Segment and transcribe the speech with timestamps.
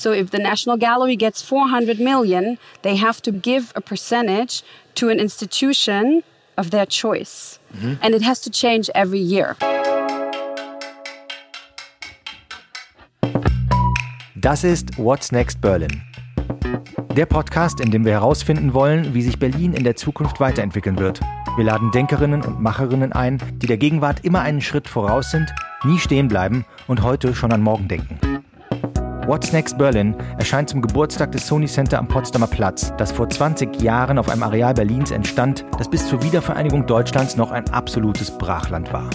[0.00, 4.62] So if the National Gallery gets 400 million, they have to give a percentage
[4.94, 6.22] to an institution
[6.56, 7.58] of their choice.
[8.00, 9.56] And it has to change every year.
[14.36, 16.00] Das ist What's Next Berlin.
[17.14, 21.20] Der Podcast, in dem wir herausfinden wollen, wie sich Berlin in der Zukunft weiterentwickeln wird.
[21.56, 25.52] Wir laden Denkerinnen und Macherinnen ein, die der Gegenwart immer einen Schritt voraus sind,
[25.84, 28.29] nie stehen bleiben und heute schon an morgen denken.
[29.30, 33.80] What's Next Berlin erscheint zum Geburtstag des Sony Center am Potsdamer Platz, das vor 20
[33.80, 38.92] Jahren auf einem Areal Berlins entstand, das bis zur Wiedervereinigung Deutschlands noch ein absolutes Brachland
[38.92, 39.08] war.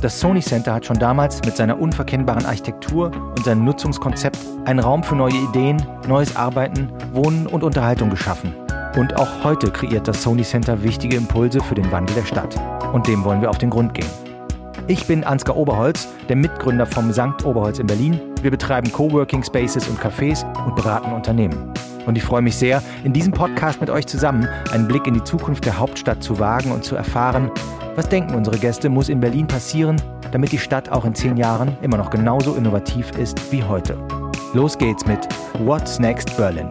[0.00, 5.02] Das Sony Center hat schon damals mit seiner unverkennbaren Architektur und seinem Nutzungskonzept einen Raum
[5.02, 5.76] für neue Ideen,
[6.08, 8.54] neues Arbeiten, Wohnen und Unterhaltung geschaffen.
[8.96, 12.58] Und auch heute kreiert das Sony Center wichtige Impulse für den Wandel der Stadt.
[12.94, 14.08] Und dem wollen wir auf den Grund gehen.
[14.86, 18.18] Ich bin Ansgar Oberholz, der Mitgründer vom Sankt Oberholz in Berlin.
[18.42, 21.72] Wir betreiben Coworking Spaces und Cafés und beraten Unternehmen.
[22.06, 25.24] Und ich freue mich sehr, in diesem Podcast mit euch zusammen einen Blick in die
[25.24, 27.50] Zukunft der Hauptstadt zu wagen und zu erfahren,
[27.96, 31.76] was denken unsere Gäste, muss in Berlin passieren, damit die Stadt auch in zehn Jahren
[31.82, 33.98] immer noch genauso innovativ ist wie heute.
[34.54, 36.70] Los geht's mit What's Next Berlin.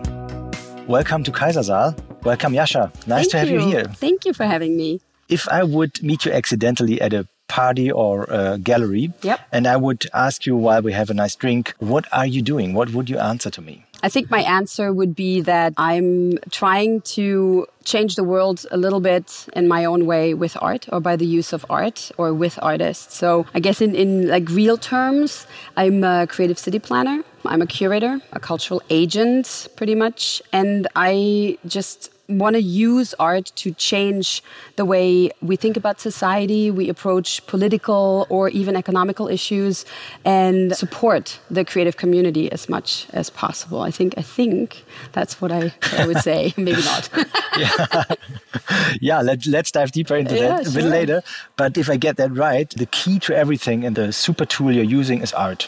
[0.88, 1.94] Welcome to Kaisersaal.
[2.24, 2.92] Welcome, Jascha.
[3.06, 3.59] Nice Thank to have you.
[3.59, 3.90] here.
[4.00, 5.02] Thank you for having me.
[5.28, 9.40] If I would meet you accidentally at a party or a gallery, Yep.
[9.52, 12.73] and I would ask you while we have a nice drink, what are you doing?
[12.73, 13.84] What would you answer to me?
[14.03, 19.00] I think my answer would be that I'm trying to change the world a little
[19.00, 22.59] bit in my own way with art or by the use of art or with
[22.62, 23.18] artists.
[23.18, 27.23] So I guess in, in like real terms, I'm a creative city planner.
[27.45, 30.44] I'm a curator, a cultural agent pretty much.
[30.53, 34.44] And I just want to use art to change
[34.75, 39.86] the way we think about society, we approach political or even economical issues,
[40.25, 43.81] and support the creative community as much as possible.
[43.81, 46.53] I think I think that's what I, I would say.
[46.58, 47.09] Maybe not.
[47.58, 48.03] Yeah,
[49.02, 51.23] yeah let, let's dive deeper into Yeah, that a bit later.
[51.56, 54.84] But if I get that right, the key to everything and the super tool you're
[54.84, 55.68] using is art.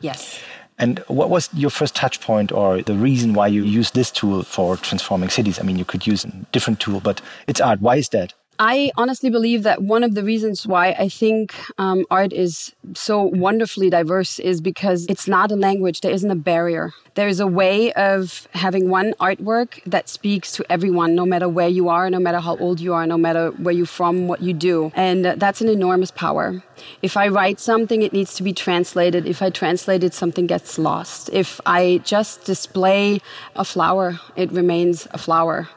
[0.00, 0.40] yes.
[0.78, 4.42] And what was your first touch point or the reason why you use this tool
[4.42, 5.58] for transforming cities?
[5.58, 7.80] I mean, you could use a different tool, but it's art.
[7.80, 8.34] Why is that?
[8.58, 13.22] I honestly believe that one of the reasons why I think um, art is so
[13.22, 16.00] wonderfully diverse is because it's not a language.
[16.00, 16.92] There isn't a barrier.
[17.14, 21.68] There is a way of having one artwork that speaks to everyone, no matter where
[21.68, 24.52] you are, no matter how old you are, no matter where you're from, what you
[24.52, 24.92] do.
[24.94, 26.62] And that's an enormous power.
[27.00, 29.26] If I write something, it needs to be translated.
[29.26, 31.30] If I translate it, something gets lost.
[31.32, 33.20] If I just display
[33.54, 35.68] a flower, it remains a flower.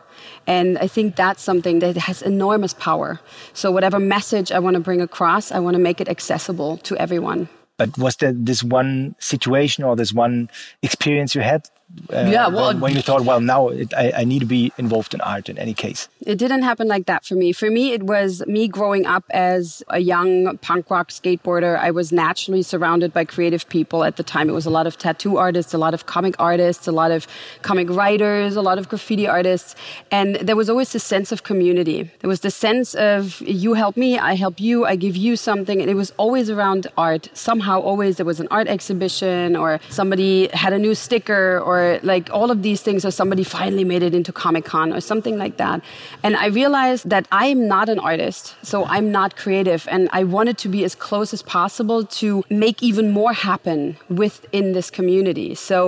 [0.49, 3.19] And I think that's something that has enormous power.
[3.53, 6.97] So, whatever message I want to bring across, I want to make it accessible to
[6.97, 7.47] everyone.
[7.77, 10.49] But was there this one situation or this one
[10.81, 11.69] experience you had?
[12.13, 15.13] Uh, Yeah, well- when, you thought, well, now it, I, I need to be involved
[15.13, 16.07] in art in any case.
[16.25, 17.51] It didn't happen like that for me.
[17.53, 21.77] For me, it was me growing up as a young punk rock skateboarder.
[21.77, 24.49] I was naturally surrounded by creative people at the time.
[24.49, 27.27] It was a lot of tattoo artists, a lot of comic artists, a lot of
[27.61, 29.75] comic writers, a lot of graffiti artists.
[30.11, 32.09] And there was always this sense of community.
[32.19, 35.81] There was the sense of you help me, I help you, I give you something.
[35.81, 37.29] And it was always around art.
[37.33, 41.78] Somehow, always there was an art exhibition or somebody had a new sticker or
[42.11, 45.37] like all of these things or somebody finally made it into Comic Con or something
[45.43, 45.77] like that.
[46.25, 49.81] And I realized that I'm not an artist, so I'm not creative.
[49.93, 54.73] And I wanted to be as close as possible to make even more happen within
[54.73, 55.49] this community.
[55.55, 55.79] So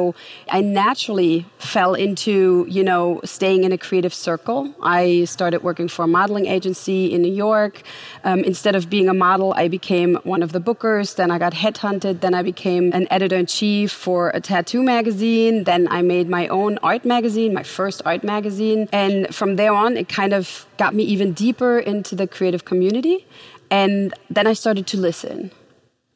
[0.57, 4.59] I naturally fell into, you know, staying in a creative circle.
[4.81, 7.84] I started working for a modeling agency in New York.
[8.23, 11.16] Um, instead of being a model, I became one of the bookers.
[11.16, 12.22] Then I got headhunted.
[12.22, 15.63] Then I became an editor in chief for a tattoo magazine.
[15.63, 18.87] Then I made my own art magazine, my first art magazine.
[18.91, 23.25] And from there on, it kind of got me even deeper into the creative community.
[23.69, 25.51] And then I started to listen.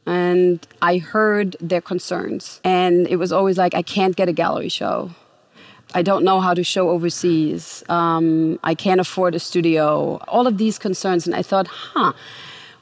[0.05, 2.59] And I heard their concerns.
[2.63, 5.11] And it was always like, I can't get a gallery show.
[5.93, 7.83] I don't know how to show overseas.
[7.89, 10.17] Um, I can't afford a studio.
[10.27, 11.25] All of these concerns.
[11.25, 12.13] And I thought, huh,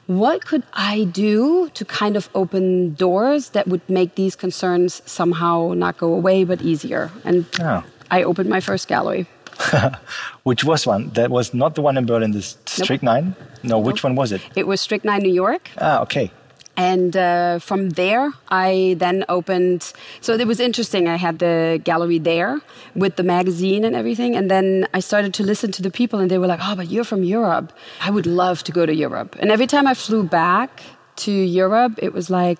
[0.06, 5.72] what could I do to kind of open doors that would make these concerns somehow
[5.74, 7.10] not go away, but easier?
[7.24, 7.82] And Oh.
[8.10, 9.26] I opened my first gallery.
[10.42, 11.10] Which was one?
[11.14, 13.34] That was not the one in Berlin, this Strychnin?
[13.62, 14.42] No, which one was it?
[14.56, 15.70] It was Strychnin, New York.
[15.78, 16.30] Ah, okay.
[16.76, 19.92] And uh, from there, I then opened.
[20.20, 21.08] So it was interesting.
[21.08, 22.60] I had the gallery there
[22.94, 24.34] with the magazine and everything.
[24.34, 26.90] And then I started to listen to the people, and they were like, Oh, but
[26.90, 27.72] you're from Europe.
[28.00, 29.36] I would love to go to Europe.
[29.38, 30.82] And every time I flew back,
[31.16, 32.58] to Europe, it was like,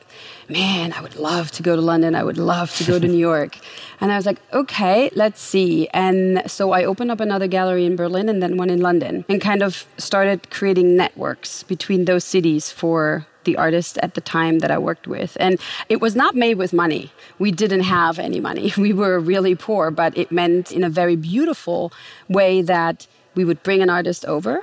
[0.49, 2.15] man, I would love to go to London.
[2.15, 3.59] I would love to go to New York.
[4.01, 5.89] And I was like, okay, let's see.
[5.93, 9.41] And so I opened up another gallery in Berlin and then one in London and
[9.41, 14.70] kind of started creating networks between those cities for the artist at the time that
[14.70, 15.37] I worked with.
[15.41, 17.12] And it was not made with money.
[17.38, 18.73] We didn't have any money.
[18.85, 21.93] We were really poor, but it meant in a very beautiful
[22.29, 24.62] way that we would bring an artist over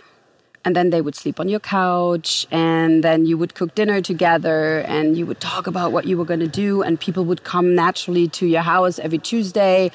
[0.64, 4.80] and then they would sleep on your couch and then you would cook dinner together
[4.82, 7.74] and you would talk about what you were going to do and people would come
[7.76, 9.92] naturally to your house every tuesday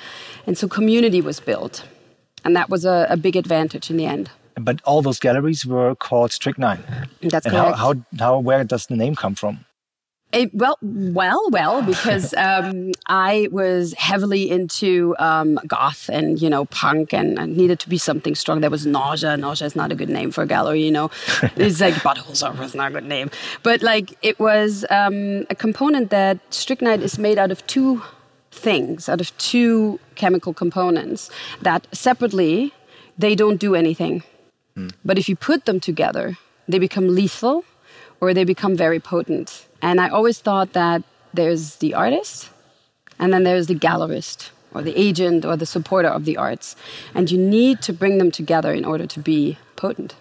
[0.46, 1.84] and so community was built
[2.44, 4.30] and that was a, a big advantage in the end
[4.60, 6.80] but all those galleries were called Strychnin
[7.20, 9.64] that's and correct how, how, how where does the name come from
[10.32, 16.66] it, well, well, well, because um, I was heavily into um, goth and you know
[16.66, 18.60] punk, and I needed to be something strong.
[18.60, 19.36] There was nausea.
[19.36, 21.10] Nausea is not a good name for a gallery, you know.
[21.56, 23.30] it's like buttholes are not a good name,
[23.62, 28.02] but like it was um, a component that strychnine is made out of two
[28.50, 31.30] things, out of two chemical components
[31.62, 32.72] that separately
[33.16, 34.22] they don't do anything,
[35.04, 36.36] but if you put them together,
[36.68, 37.64] they become lethal
[38.20, 39.66] or they become very potent.
[39.80, 41.02] And I always thought that
[41.32, 42.50] there's the artist
[43.18, 46.76] and then there's the gallerist or the agent or the supporter of the arts.
[47.14, 50.14] And you need to bring them together in order to be potent.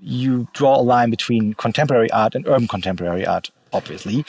[0.00, 4.24] You draw a line between contemporary art and urban contemporary art, obviously.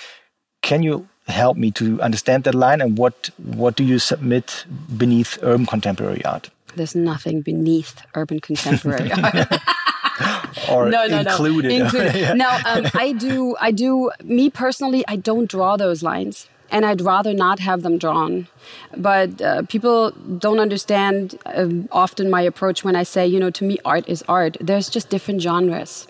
[0.63, 4.65] Can you help me to understand that line and what, what do you submit
[4.98, 6.50] beneath urban contemporary art?
[6.79, 9.59] There's nothing beneath urban contemporary art.
[10.71, 11.69] or no, no, included.
[11.69, 12.15] No, included.
[12.15, 12.33] yeah.
[12.33, 13.55] no um, I do.
[13.59, 14.11] I do.
[14.23, 18.47] Me personally, I don't draw those lines and I'd rather not have them drawn.
[18.95, 23.63] But uh, people don't understand uh, often my approach when I say, you know, to
[23.63, 24.57] me, art is art.
[24.59, 26.07] There's just different genres.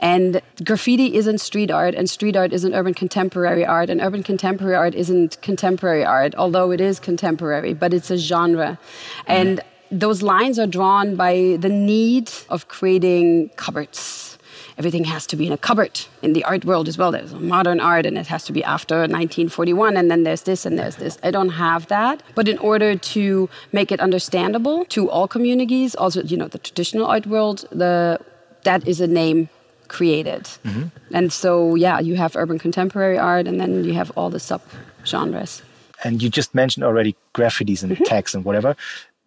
[0.00, 4.76] And graffiti isn't street art, and street art isn't urban contemporary art, and urban contemporary
[4.76, 8.78] art isn't contemporary art, although it is contemporary, but it's a genre.
[9.26, 9.60] And
[9.92, 14.38] those lines are drawn by the need of creating cupboards.
[14.78, 17.12] Everything has to be in a cupboard in the art world as well.
[17.12, 20.78] There's modern art and it has to be after 1941, and then there's this and
[20.78, 21.18] there's this.
[21.22, 22.22] I don't have that.
[22.34, 27.06] But in order to make it understandable to all communities, also, you know, the traditional
[27.06, 28.18] art world, the,
[28.64, 29.50] that is a name
[29.88, 30.44] created.
[30.64, 30.84] Mm-hmm.
[31.12, 34.62] And so, yeah, you have urban contemporary art and then you have all the sub
[35.04, 35.62] genres.
[36.02, 38.04] And you just mentioned already graffitis and mm-hmm.
[38.04, 38.74] tags and whatever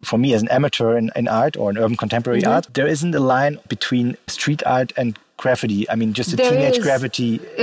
[0.06, 2.56] for me as an amateur in, in art or in urban contemporary mm -hmm.
[2.56, 5.90] art, there isn't a line between street art and graffiti.
[5.90, 6.84] I mean, just a there teenage is.
[6.84, 7.40] graffiti.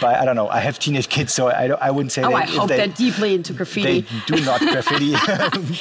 [0.00, 0.48] but I don't know.
[0.48, 2.22] I have teenage kids, so I, I wouldn't say.
[2.22, 4.00] Oh, I hope they, they're deeply into graffiti.
[4.00, 5.12] They do not graffiti,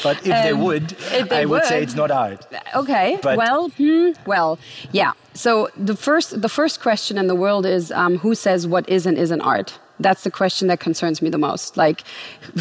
[0.03, 2.45] but if um, they would, if they I would, would, say it's not art.
[2.75, 3.19] Okay.
[3.21, 4.59] But well, hmm, well,
[4.91, 5.13] yeah.
[5.33, 9.05] So the first, the first question in the world is um, who says what is
[9.05, 11.77] and isn't art that's the question that concerns me the most.
[11.77, 12.03] Like,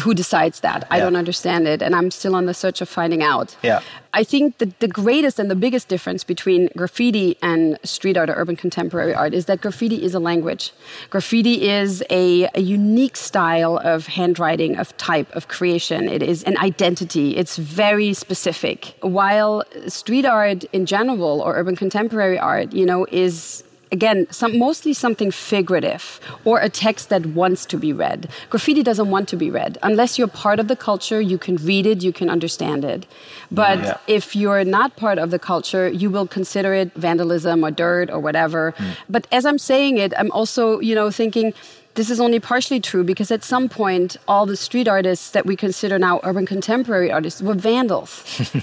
[0.01, 0.87] who decides that?
[0.89, 3.55] I don't understand it, and I'm still on the search of finding out.
[3.63, 3.81] Yeah.
[4.13, 8.33] I think the, the greatest and the biggest difference between graffiti and street art or
[8.33, 10.71] urban contemporary art is that graffiti is a language.
[11.11, 16.09] Graffiti is a, a unique style of handwriting, of type, of creation.
[16.09, 17.37] It is an identity.
[17.37, 18.95] It's very specific.
[19.01, 24.93] While street art in general or urban contemporary art, you know, is again, some, mostly
[24.93, 28.29] something figurative or a text that wants to be read.
[28.49, 29.77] Graffiti doesn't want to be read.
[29.83, 33.05] Unless you're part of the culture, you can read it, you can understand it.
[33.51, 33.97] But yeah.
[34.07, 38.19] if you're not part of the culture, you will consider it vandalism or dirt or
[38.19, 38.73] whatever.
[38.77, 38.97] Mm.
[39.09, 41.53] But as I'm saying it, I'm also, you know, thinking,
[41.97, 45.55] this is only partially true because at some point all the street artists that we
[45.55, 48.11] consider now urban contemporary artists were vandals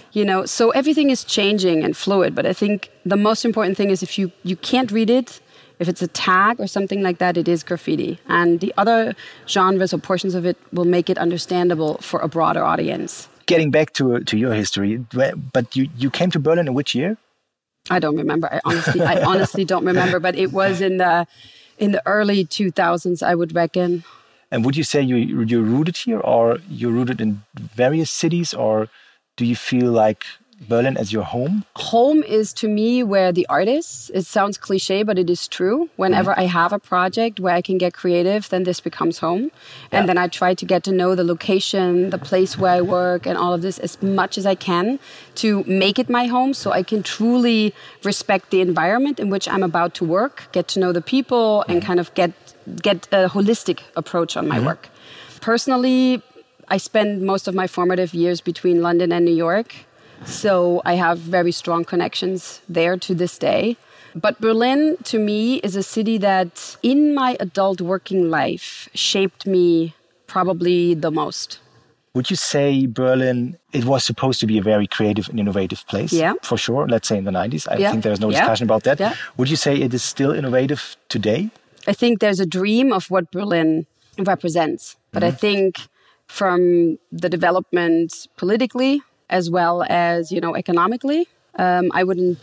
[0.13, 3.91] you know so everything is changing and fluid but i think the most important thing
[3.91, 5.41] is if you you can't read it
[5.81, 9.15] if it's a tag or something like that it is graffiti and the other
[9.49, 13.93] genres or portions of it will make it understandable for a broader audience getting back
[13.93, 14.97] to to your history
[15.53, 17.17] but you you came to berlin in which year
[17.91, 18.49] I don't remember.
[18.51, 20.19] I honestly, I honestly don't remember.
[20.19, 21.27] But it was in the
[21.79, 24.05] in the early 2000s, I would reckon.
[24.51, 28.89] And would you say you you're rooted here, or you're rooted in various cities, or
[29.37, 30.25] do you feel like
[30.61, 31.65] Berlin as your home?
[31.77, 34.11] Home is to me where the art is.
[34.15, 35.91] It sounds cliche, but it is true.
[35.97, 36.39] Whenever mm.
[36.39, 39.51] I have a project where I can get creative, then this becomes home.
[39.93, 43.27] And then I try to get to know the location, the place where I work,
[43.27, 44.99] and all of this as much as I can
[45.37, 49.63] to make it my home so I can truly respect the environment in which I'm
[49.63, 51.73] about to work, get to know the people, mm.
[51.73, 52.33] and kind of get,
[52.83, 54.67] get a holistic approach on my mm.
[54.67, 54.89] work.
[55.41, 56.23] Personally,
[56.69, 59.75] I spend most of my formative years between London and New York.
[60.27, 63.77] So I have very strong connections there to this day.
[64.15, 69.95] But Berlin, to me, is a city that in my adult working life shaped me
[70.27, 71.59] probably the most.
[72.15, 76.13] Would you say Berlin, it was supposed to be a very creative and innovative place?
[76.13, 76.35] Yeah.
[76.43, 76.87] For sure.
[76.87, 77.67] Let's say in the 90s.
[77.69, 77.91] I yeah.
[77.91, 78.41] think there's no yeah.
[78.41, 79.01] discussion about that.
[79.01, 79.15] Yeah.
[79.37, 81.51] Would you say it is still innovative today?
[81.89, 84.97] I think there's a dream of what Berlin represents.
[85.11, 85.35] But mm -hmm.
[85.35, 85.71] I think
[86.27, 86.61] from
[87.23, 89.03] the development politically
[89.39, 89.77] as well
[90.11, 91.23] as, you know, economically,
[91.65, 92.39] um, I wouldn't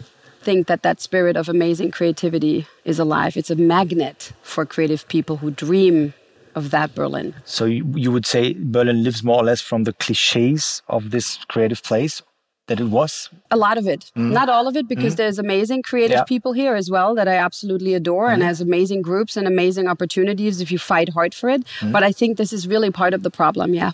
[0.47, 2.57] think that that spirit of amazing creativity
[2.91, 3.37] is alive.
[3.39, 6.13] It's a magnet for creative people who dream
[6.59, 7.27] of that Berlin.
[7.45, 8.43] So you, you would say
[8.75, 12.21] Berlin lives more or less from the cliches of this creative place
[12.67, 13.29] that it was?
[13.49, 14.11] A lot of it.
[14.15, 14.31] Mm.
[14.39, 15.17] Not all of it, because mm.
[15.17, 16.33] there's amazing creative yeah.
[16.33, 18.33] people here as well that I absolutely adore mm.
[18.33, 21.61] and has amazing groups and amazing opportunities if you fight hard for it.
[21.79, 21.91] Mm.
[21.91, 23.91] But I think this is really part of the problem, yeah.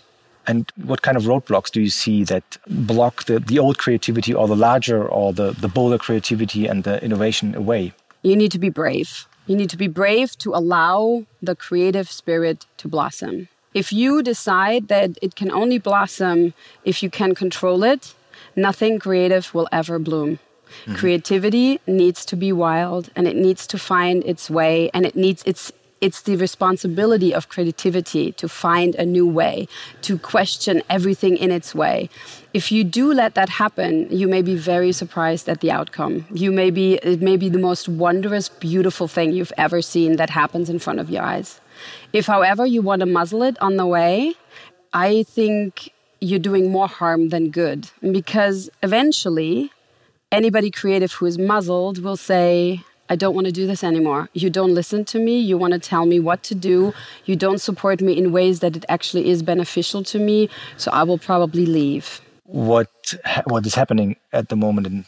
[0.48, 4.48] And what kind of roadblocks do you see that block the, the old creativity or
[4.48, 7.92] the larger or the, the bolder creativity and the innovation away?
[8.22, 9.28] You need to be brave.
[9.46, 13.48] You need to be brave to allow the creative spirit to blossom.
[13.74, 18.14] If you decide that it can only blossom if you can control it,
[18.56, 20.38] nothing creative will ever bloom.
[20.84, 20.96] Mm-hmm.
[20.96, 25.42] Creativity needs to be wild and it needs to find its way and it needs
[25.44, 29.68] its it's the responsibility of creativity to find a new way,
[30.02, 32.08] to question everything in its way.
[32.54, 36.26] If you do let that happen, you may be very surprised at the outcome.
[36.32, 40.30] You may be, it may be the most wondrous, beautiful thing you've ever seen that
[40.30, 41.60] happens in front of your eyes.
[42.12, 44.34] If, however, you want to muzzle it on the way,
[44.92, 49.70] I think you're doing more harm than good because eventually
[50.32, 54.28] anybody creative who is muzzled will say, I don't want to do this anymore.
[54.34, 55.38] You don't listen to me.
[55.38, 56.92] You want to tell me what to do.
[57.24, 60.48] You don't support me in ways that it actually is beneficial to me.
[60.76, 62.20] So I will probably leave.
[62.44, 62.90] What
[63.44, 65.04] what is happening at the moment in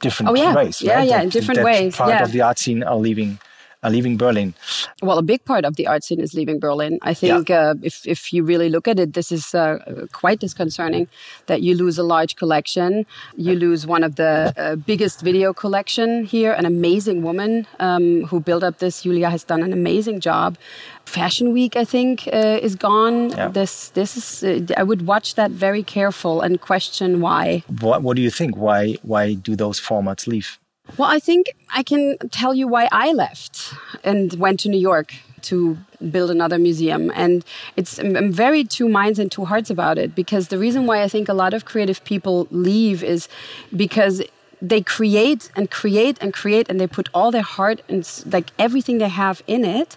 [0.00, 0.54] different oh, yeah.
[0.54, 0.82] ways?
[0.82, 1.08] Yeah, right?
[1.08, 1.96] yeah, that, in different that ways.
[1.96, 2.22] Part yeah.
[2.22, 3.38] of the art scene are leaving
[3.82, 4.54] are leaving Berlin?
[5.02, 6.98] Well, a big part of the art scene is leaving Berlin.
[7.02, 7.70] I think yeah.
[7.70, 11.08] uh, if, if you really look at it, this is uh, quite disconcerting
[11.46, 13.06] that you lose a large collection.
[13.36, 18.40] You lose one of the uh, biggest video collection here, an amazing woman um, who
[18.40, 19.02] built up this.
[19.02, 20.58] Julia has done an amazing job.
[21.06, 23.30] Fashion Week, I think, uh, is gone.
[23.30, 23.48] Yeah.
[23.48, 24.44] This, this is.
[24.44, 27.64] Uh, I would watch that very careful and question why.
[27.80, 28.56] What, what do you think?
[28.56, 30.59] Why, why do those formats leave?
[30.96, 35.14] Well, I think I can tell you why I left and went to New York
[35.42, 35.78] to
[36.10, 37.10] build another museum.
[37.14, 37.44] And
[37.76, 41.08] it's I'm very two minds and two hearts about it because the reason why I
[41.08, 43.28] think a lot of creative people leave is
[43.74, 44.22] because
[44.62, 48.98] they create and create and create and they put all their heart and like everything
[48.98, 49.96] they have in it.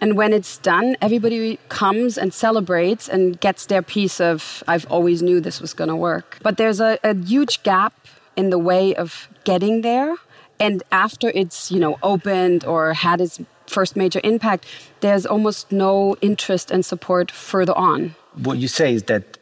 [0.00, 5.22] And when it's done, everybody comes and celebrates and gets their piece of, I've always
[5.22, 6.38] knew this was going to work.
[6.42, 7.92] But there's a, a huge gap
[8.34, 10.16] in the way of getting there
[10.60, 14.66] and after it's you know opened or had its first major impact
[15.00, 18.14] there's almost no interest and support further on.
[18.34, 19.38] What you say is that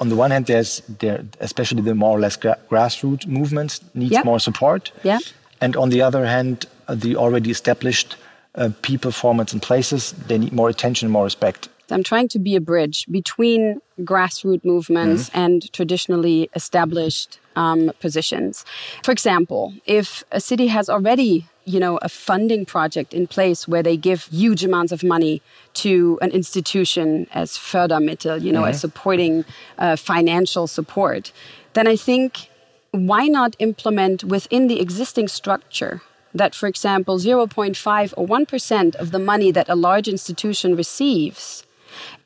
[0.00, 4.12] on the one hand there's there especially the more or less gra grassroots movements needs
[4.12, 4.24] yep.
[4.24, 4.92] more support.
[5.02, 5.18] Yeah.
[5.60, 8.16] And on the other hand uh, the already established
[8.54, 12.38] uh, people formats and places they need more attention and more respect I'm trying to
[12.38, 15.44] be a bridge between grassroots movements mm -hmm.
[15.44, 18.64] and traditionally established um, positions.
[19.04, 23.82] For example, if a city has already you know a funding project in place where
[23.82, 25.40] they give huge amounts of money
[25.72, 28.74] to an institution as Fördermittel, you know, mm-hmm.
[28.74, 29.44] as supporting
[29.78, 31.32] uh, financial support,
[31.72, 32.50] then I think
[32.90, 36.02] why not implement within the existing structure
[36.34, 41.64] that, for example, 0.5 or 1% of the money that a large institution receives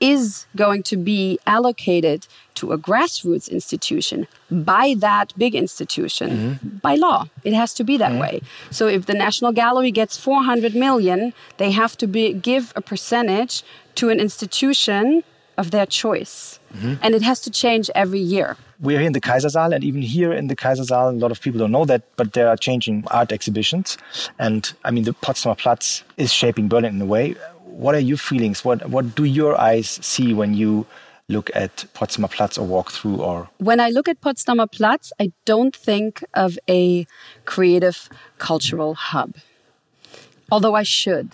[0.01, 6.69] is going to be allocated to a grassroots institution by that big institution mm-hmm.
[6.79, 7.27] by law.
[7.43, 8.21] It has to be that mm-hmm.
[8.21, 8.41] way.
[8.71, 13.63] So if the National Gallery gets 400 million, they have to be, give a percentage
[13.97, 15.25] to an institution
[15.57, 16.59] of their choice.
[16.75, 16.95] Mm-hmm.
[17.03, 18.57] And it has to change every year.
[18.81, 21.61] We're here in the Kaisersaal, and even here in the Kaisersaal, a lot of people
[21.61, 23.97] don't know that, but there are changing art exhibitions.
[24.39, 27.37] And I mean, the Potsdamer Platz is shaping Berlin in a way
[27.75, 28.65] what are your feelings?
[28.65, 30.87] What what do your eyes see when you
[31.29, 35.33] look at Potsdamer Platz or walk through or when I look at Potsdamer Platz, I
[35.45, 37.07] don't think of a
[37.45, 39.37] creative cultural hub.
[40.53, 41.31] Although I should,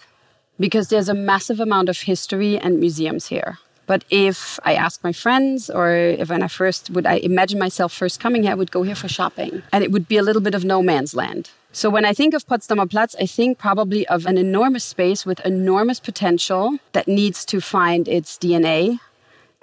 [0.59, 3.59] because there's a massive amount of history and museums here.
[3.91, 7.91] But if I ask my friends, or if when I first would I imagine myself
[7.93, 10.45] first coming here, I would go here for shopping, and it would be a little
[10.49, 11.51] bit of no man's land.
[11.73, 15.41] So when I think of Potsdamer Platz, I think probably of an enormous space with
[15.45, 19.01] enormous potential that needs to find its DNA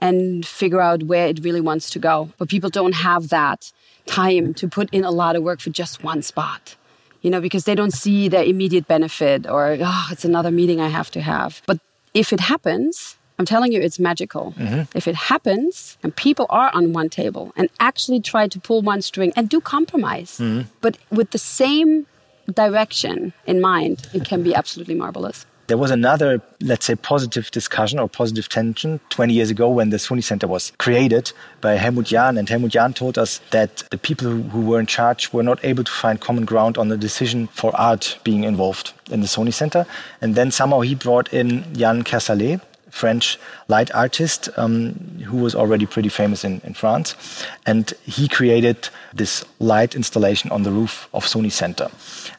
[0.07, 2.29] and figure out where it really wants to go.
[2.37, 3.71] But people don't have that
[4.05, 6.75] time to put in a lot of work for just one spot.
[7.21, 10.89] you know, because they don't see the immediate benefit or, oh, it's another meeting I
[10.89, 11.61] have to have.
[11.65, 11.79] But
[12.13, 14.53] if it happens, I'm telling you, it's magical.
[14.57, 14.97] Mm-hmm.
[14.97, 19.01] If it happens and people are on one table and actually try to pull one
[19.01, 20.69] string and do compromise, mm-hmm.
[20.81, 22.07] but with the same
[22.51, 25.45] direction in mind, it can be absolutely marvelous.
[25.67, 29.97] There was another, let's say, positive discussion or positive tension 20 years ago when the
[29.97, 32.37] Sony Center was created by Helmut Jahn.
[32.37, 35.83] And Helmut Jahn told us that the people who were in charge were not able
[35.83, 39.85] to find common ground on the decision for art being involved in the Sony Center.
[40.21, 44.93] And then somehow he brought in Yann Kersalé, French light artist um,
[45.25, 47.15] who was already pretty famous in, in France.
[47.65, 51.89] And he created this light installation on the roof of Sony Center,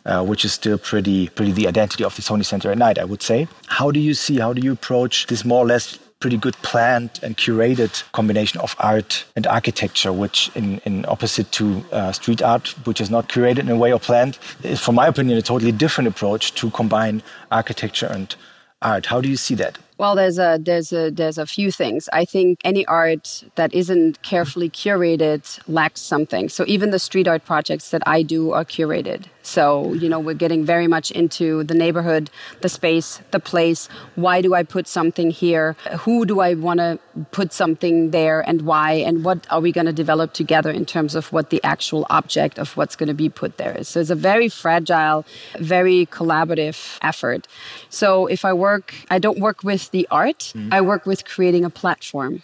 [0.06, 3.04] uh, which is still pretty, pretty the identity of the Sony Center at night, I
[3.04, 3.48] would say.
[3.66, 7.20] How do you see, how do you approach this more or less pretty good planned
[7.22, 12.74] and curated combination of art and architecture, which, in, in opposite to uh, street art,
[12.86, 15.70] which is not curated in a way or planned, is, from my opinion, a totally
[15.70, 18.34] different approach to combine architecture and
[18.82, 19.06] art.
[19.06, 19.78] How do you see that?
[19.98, 22.08] Well, there's a there's a there's a few things.
[22.12, 26.48] I think any art that isn't carefully curated lacks something.
[26.48, 29.24] So even the street art projects that I do are curated.
[29.48, 33.88] So, you know, we're getting very much into the neighborhood, the space, the place.
[34.14, 35.74] Why do I put something here?
[36.00, 36.98] Who do I want to
[37.30, 38.92] put something there and why?
[38.92, 42.58] And what are we going to develop together in terms of what the actual object
[42.58, 43.88] of what's going to be put there is?
[43.88, 45.24] So it's a very fragile,
[45.58, 47.48] very collaborative effort.
[47.88, 50.72] So if I work, I don't work with the art, mm.
[50.72, 52.42] I work with creating a platform.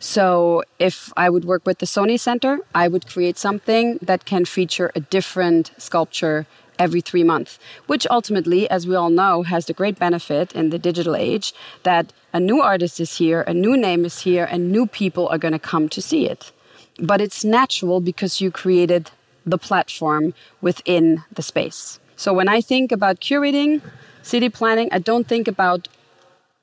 [0.00, 4.44] So if I would work with the Sony Center, I would create something that can
[4.44, 6.46] feature a different sculpture
[6.78, 10.78] every three months, which ultimately, as we all know, has the great benefit in the
[10.78, 14.86] digital age that a new artist is here, a new name is here, and new
[14.86, 16.52] people are going to come to see it.
[17.00, 19.10] But it's natural because you created
[19.44, 22.00] the platform within the space.
[22.16, 23.80] So when I think about curating,
[24.22, 25.88] city planning, I don't think about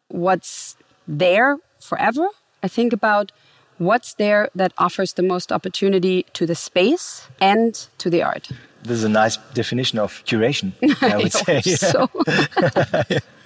[0.09, 0.75] what's
[1.07, 2.27] there forever.
[2.63, 3.31] I think about
[3.77, 8.50] what's there that offers the most opportunity to the space and to the art.
[8.83, 11.62] This is a nice definition of curation, I would I say.
[11.62, 12.10] So.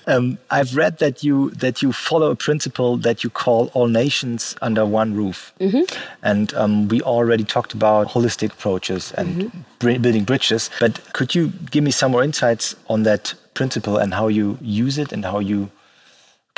[0.07, 4.55] um, I've read that you that you follow a principle that you call all nations
[4.61, 5.97] under one roof, mm -hmm.
[6.21, 10.01] and um, we already talked about holistic approaches and mm -hmm.
[10.01, 10.69] building bridges.
[10.79, 15.01] But could you give me some more insights on that principle and how you use
[15.01, 15.69] it and how you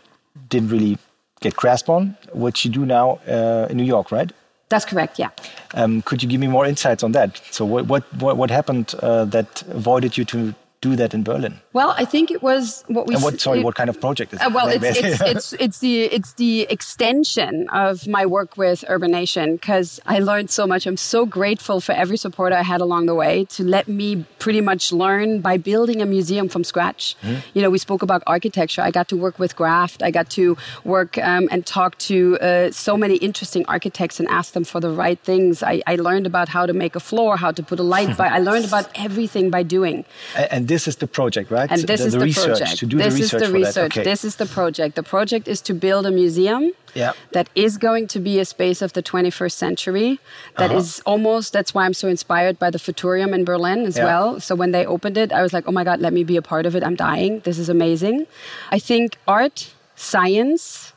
[0.48, 0.98] didn't really
[1.40, 4.32] get grasp on, which you do now uh, in New York, right?
[4.68, 5.18] That's correct.
[5.18, 5.30] Yeah.
[5.74, 7.40] Um, could you give me more insights on that?
[7.50, 10.38] So, what what what, what happened uh, that avoided you to
[10.82, 11.60] do that in Berlin?
[11.72, 13.14] Well, I think it was what we.
[13.14, 14.44] And what, sorry, what kind of project is it?
[14.44, 19.12] Uh, well, it's, it's, it's, it's, the it's the extension of my work with Urban
[19.12, 20.86] Nation because I learned so much.
[20.86, 24.60] I'm so grateful for every support I had along the way to let me pretty
[24.60, 27.16] much learn by building a museum from scratch.
[27.22, 27.40] Mm-hmm.
[27.54, 28.82] You know, we spoke about architecture.
[28.82, 30.02] I got to work with Graft.
[30.02, 34.52] I got to work um, and talk to uh, so many interesting architects and ask
[34.52, 35.62] them for the right things.
[35.62, 38.26] I, I learned about how to make a floor, how to put a light by.
[38.26, 40.04] I learned about everything by doing.
[40.50, 41.70] And this is the project, right?
[41.70, 42.78] And this the, is the, the research, project.
[42.78, 43.92] To do this the research is the research.
[43.98, 44.04] Okay.
[44.10, 44.96] This is the project.
[44.96, 47.12] The project is to build a museum yeah.
[47.32, 50.18] that is going to be a space of the 21st century.
[50.56, 50.78] That uh-huh.
[50.78, 54.04] is almost, that's why I'm so inspired by the Futurium in Berlin as yeah.
[54.04, 54.40] well.
[54.40, 56.42] So when they opened it, I was like, oh my God, let me be a
[56.42, 56.82] part of it.
[56.82, 57.40] I'm dying.
[57.40, 58.26] This is amazing.
[58.70, 60.94] I think art, science,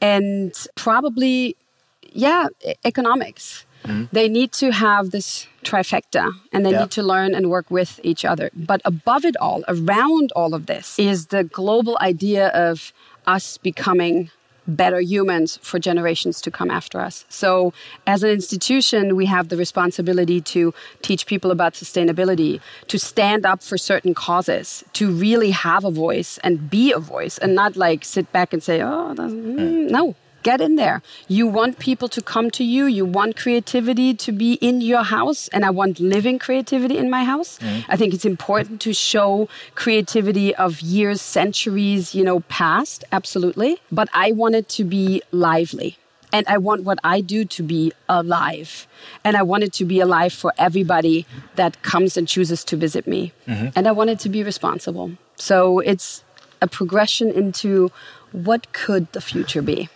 [0.00, 1.56] and probably,
[2.02, 2.46] yeah,
[2.84, 3.66] economics.
[3.84, 4.04] Mm-hmm.
[4.12, 6.80] They need to have this trifecta and they yeah.
[6.80, 8.50] need to learn and work with each other.
[8.54, 12.92] But above it all, around all of this, is the global idea of
[13.26, 14.30] us becoming
[14.68, 17.24] better humans for generations to come after us.
[17.30, 17.72] So,
[18.06, 23.62] as an institution, we have the responsibility to teach people about sustainability, to stand up
[23.62, 28.04] for certain causes, to really have a voice and be a voice, and not like
[28.04, 30.14] sit back and say, oh, mm, no,
[30.50, 30.98] get in there.
[31.38, 32.82] You want people to come to you.
[32.98, 35.40] You want creativity to be in your house.
[35.54, 37.58] And I want living creativity in my house.
[37.58, 37.84] Mm.
[37.92, 43.04] I think it's important to show creativity of years, centuries, you know, past.
[43.18, 43.72] Absolutely.
[44.00, 45.90] But I want it to be lively.
[46.36, 48.86] And I want what I do to be alive.
[49.24, 51.26] And I want it to be alive for everybody
[51.60, 53.32] that comes and chooses to visit me.
[53.46, 53.68] Mm-hmm.
[53.76, 55.08] And I want it to be responsible.
[55.36, 56.24] So it's
[56.60, 57.90] a progression into
[58.32, 59.88] what could the future be.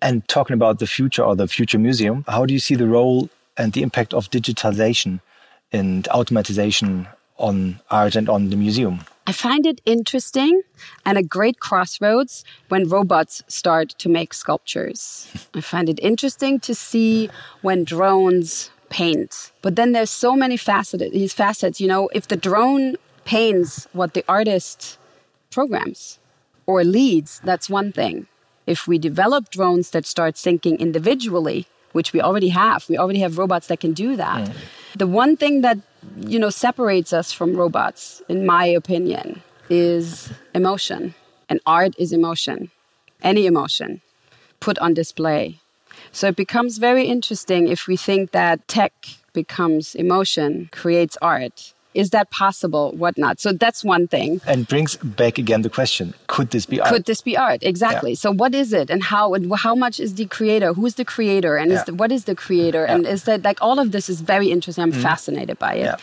[0.00, 3.28] And talking about the future or the future museum, how do you see the role
[3.56, 5.20] and the impact of digitalization
[5.72, 9.00] and automatization on art and on the museum?
[9.26, 10.62] I find it interesting
[11.04, 15.30] and a great crossroads when robots start to make sculptures.
[15.54, 17.28] I find it interesting to see
[17.62, 19.52] when drones paint.
[19.60, 24.14] But then there's so many facets, these facets, you know, if the drone paints what
[24.14, 24.96] the artist
[25.50, 26.18] programs
[26.66, 28.26] or leads, that's one thing
[28.68, 33.38] if we develop drones that start syncing individually, which we already have, we already have
[33.38, 34.46] robots that can do that.
[34.46, 34.54] Mm.
[34.96, 35.78] The one thing that
[36.16, 41.14] you know separates us from robots, in my opinion, is emotion.
[41.48, 42.70] And art is emotion,
[43.22, 44.02] any emotion
[44.60, 45.60] put on display.
[46.12, 48.92] So it becomes very interesting if we think that tech
[49.32, 52.92] becomes emotion, creates art, is that possible?
[52.92, 53.40] Whatnot.
[53.40, 54.40] So that's one thing.
[54.46, 56.90] And brings back again the question: Could this be art?
[56.90, 57.62] Could this be art?
[57.62, 58.12] Exactly.
[58.12, 58.16] Yeah.
[58.16, 59.34] So what is it, and how?
[59.34, 60.72] And how much is the creator?
[60.74, 61.56] Who's the creator?
[61.56, 61.78] And yeah.
[61.78, 62.84] is the, what is the creator?
[62.86, 62.94] Yeah.
[62.94, 64.82] And is that like all of this is very interesting.
[64.82, 65.02] I'm mm.
[65.02, 65.94] fascinated by it.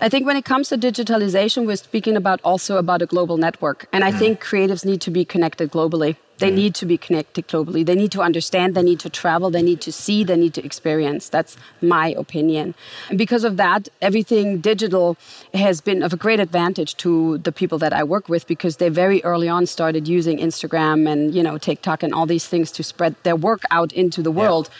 [0.00, 3.88] I think when it comes to digitalization, we're speaking about also about a global network,
[3.92, 4.18] and I mm.
[4.18, 6.16] think creatives need to be connected globally.
[6.40, 7.84] They need to be connected globally.
[7.84, 8.74] They need to understand.
[8.74, 9.50] They need to travel.
[9.50, 10.24] They need to see.
[10.24, 11.28] They need to experience.
[11.28, 12.74] That's my opinion.
[13.08, 15.16] And because of that, everything digital
[15.54, 18.88] has been of a great advantage to the people that I work with because they
[18.88, 22.82] very early on started using Instagram and you know TikTok and all these things to
[22.82, 24.68] spread their work out into the world.
[24.70, 24.76] Yeah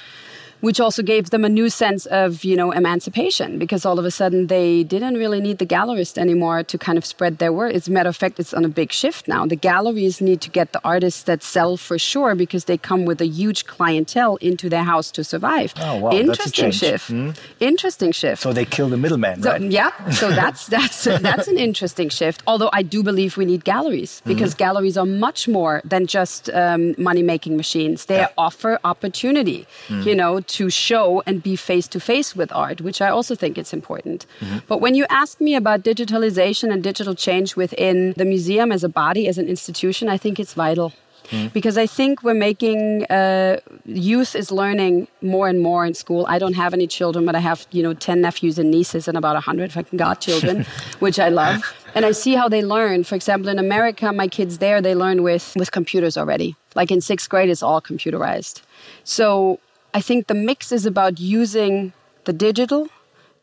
[0.60, 4.10] which also gave them a new sense of you know emancipation because all of a
[4.10, 7.74] sudden they didn't really need the gallerist anymore to kind of spread their work.
[7.74, 9.46] As a matter of fact, it's on a big shift now.
[9.46, 13.20] The galleries need to get the artists that sell for sure because they come with
[13.20, 15.72] a huge clientele into their house to survive.
[15.78, 17.08] Oh wow, interesting shift.
[17.08, 17.30] Hmm?
[17.60, 18.42] Interesting shift.
[18.42, 19.62] So they kill the middleman, so, right?
[19.62, 20.10] Yeah.
[20.10, 22.42] So that's that's that's an interesting shift.
[22.46, 24.66] Although I do believe we need galleries because mm -hmm.
[24.66, 28.04] galleries are much more than just um, money making machines.
[28.04, 28.46] They yeah.
[28.46, 29.66] offer opportunity.
[29.88, 30.06] Mm.
[30.06, 33.56] You know to show and be face to face with art, which I also think
[33.58, 34.26] is important.
[34.40, 34.58] Mm-hmm.
[34.66, 38.88] But when you ask me about digitalization and digital change within the museum as a
[38.88, 40.92] body, as an institution, I think it's vital.
[41.30, 41.52] Mm.
[41.52, 46.24] Because I think we're making uh, youth is learning more and more in school.
[46.28, 49.16] I don't have any children, but I have you know ten nephews and nieces and
[49.16, 50.66] about a hundred fucking godchildren,
[50.98, 51.62] which I love.
[51.94, 53.04] And I see how they learn.
[53.04, 56.56] For example, in America, my kids there they learn with with computers already.
[56.74, 58.62] Like in sixth grade, it's all computerized.
[59.04, 59.60] So
[59.92, 61.92] I think the mix is about using
[62.24, 62.88] the digital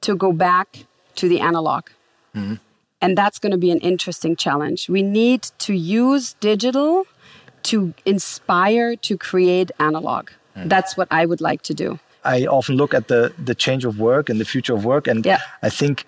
[0.01, 1.85] to go back to the analog.
[2.35, 2.55] Mm-hmm.
[3.01, 4.89] And that's going to be an interesting challenge.
[4.89, 7.05] We need to use digital
[7.63, 10.29] to inspire, to create analog.
[10.55, 10.69] Mm-hmm.
[10.69, 11.99] That's what I would like to do.
[12.23, 15.25] I often look at the, the change of work and the future of work, and
[15.25, 15.39] yeah.
[15.61, 16.05] I think,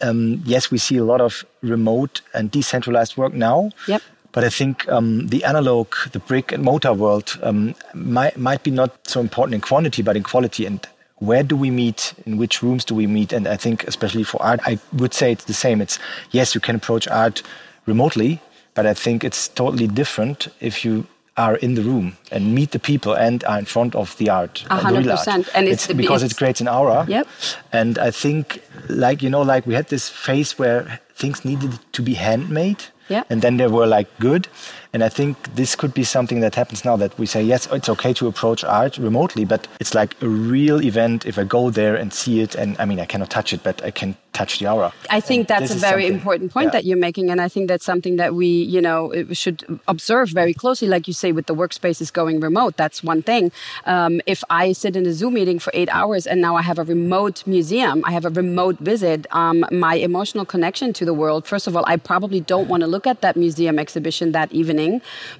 [0.00, 3.70] um, yes, we see a lot of remote and decentralized work now.
[3.86, 4.02] Yep.
[4.32, 8.70] But I think um, the analog, the brick and mortar world um, might, might be
[8.70, 10.66] not so important in quantity, but in quality.
[10.66, 10.86] And
[11.16, 14.40] where do we meet in which rooms do we meet and i think especially for
[14.40, 15.98] art i would say it's the same it's
[16.30, 17.42] yes you can approach art
[17.86, 18.40] remotely
[18.74, 21.06] but i think it's totally different if you
[21.38, 24.64] are in the room and meet the people and are in front of the art.
[24.68, 25.48] hundred percent.
[25.54, 27.06] And it's, it's because it's, it creates an aura.
[27.08, 27.28] Yep.
[27.72, 32.02] And I think, like you know, like we had this phase where things needed to
[32.02, 32.86] be handmade.
[33.08, 33.24] Yeah.
[33.30, 34.48] And then they were like good.
[34.92, 37.88] And I think this could be something that happens now that we say, yes, it's
[37.88, 41.94] okay to approach art remotely, but it's like a real event if I go there
[41.94, 42.54] and see it.
[42.54, 44.92] And I mean, I cannot touch it, but I can touch the aura.
[45.10, 46.70] I think and that's a very important point yeah.
[46.72, 47.30] that you're making.
[47.30, 50.88] And I think that's something that we, you know, should observe very closely.
[50.88, 53.52] Like you say, with the workspaces going remote, that's one thing.
[53.84, 56.78] Um, if I sit in a Zoom meeting for eight hours and now I have
[56.78, 61.46] a remote museum, I have a remote visit, um, my emotional connection to the world,
[61.46, 64.77] first of all, I probably don't want to look at that museum exhibition that evening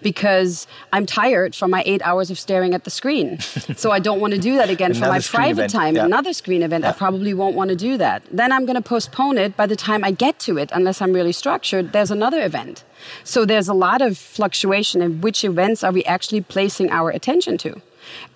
[0.02, 3.40] because I'm tired from my eight hours of staring at the screen.
[3.76, 5.72] so I don't want to do that again for my private event.
[5.72, 5.96] time.
[5.96, 6.04] Yeah.
[6.04, 6.90] Another screen event, yeah.
[6.90, 8.22] I probably won't want to do that.
[8.30, 11.12] Then I'm going to postpone it by the time I get to it, unless I'm
[11.12, 11.92] really structured.
[11.92, 12.84] There's another event.
[13.24, 17.58] So there's a lot of fluctuation in which events are we actually placing our attention
[17.58, 17.80] to.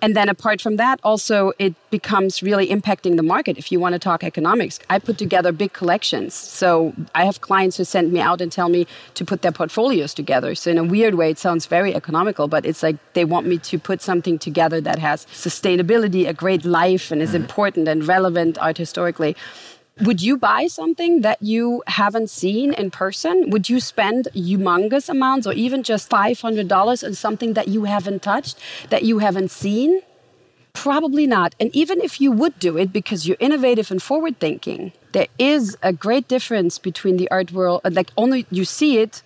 [0.01, 3.57] And then apart from that, also it becomes really impacting the market.
[3.57, 6.33] If you want to talk economics, I put together big collections.
[6.33, 10.13] So I have clients who send me out and tell me to put their portfolios
[10.13, 10.55] together.
[10.55, 13.57] So in a weird way, it sounds very economical, but it's like they want me
[13.59, 17.43] to put something together that has sustainability, a great life, and is mm-hmm.
[17.43, 19.35] important and relevant art historically.
[20.01, 23.51] Would you buy something that you haven't seen in person?
[23.51, 28.57] Would you spend humongous amounts or even just $500 on something that you haven't touched,
[28.89, 30.01] that you haven't seen?
[30.73, 31.53] Probably not.
[31.59, 35.77] And even if you would do it because you're innovative and forward thinking, there is
[35.83, 39.21] a great difference between the art world, like only you see it.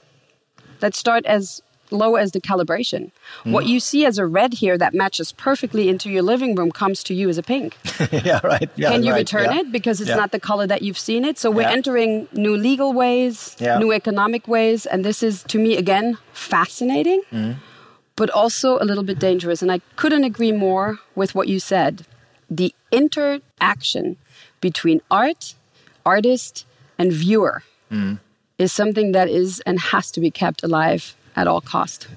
[0.81, 3.11] Let's start as low as the calibration.
[3.43, 3.51] Mm.
[3.51, 7.03] What you see as a red here that matches perfectly into your living room comes
[7.03, 7.77] to you as a pink.
[8.11, 8.69] yeah, right.
[8.75, 9.19] Yeah, Can you right.
[9.19, 9.59] return yeah.
[9.59, 10.15] it because it's yeah.
[10.15, 11.37] not the color that you've seen it?
[11.37, 16.17] So we're entering new legal ways, new economic ways, and this is to me again
[16.33, 17.21] fascinating.
[17.31, 17.55] Mm.
[18.15, 19.61] But also a little bit dangerous.
[19.61, 22.03] And I couldn't agree more with what you said.
[22.49, 24.17] The interaction
[24.59, 25.53] between art,
[26.03, 26.65] artist,
[26.97, 28.19] and viewer mm.
[28.57, 32.07] is something that is and has to be kept alive at all cost.